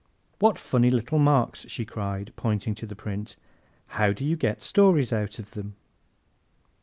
"What 0.39 0.57
funny 0.57 0.89
little 0.89 1.19
marks!" 1.19 1.67
she 1.69 1.85
cried, 1.85 2.33
pointing 2.35 2.73
to 2.73 2.87
the 2.87 2.95
print. 2.95 3.35
"How 3.89 4.13
do 4.13 4.25
you 4.25 4.35
get 4.35 4.63
stories 4.63 5.13
out 5.13 5.37
of 5.37 5.51
them?" 5.51 5.75